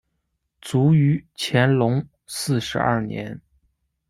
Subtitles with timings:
[0.61, 3.39] 卒于乾隆四十二年。